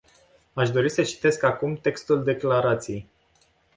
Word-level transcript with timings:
Aș 0.53 0.69
dori 0.71 0.89
să 0.89 1.03
citesc 1.03 1.43
acum 1.43 1.75
textul 1.75 2.23
declarației. 2.23 3.07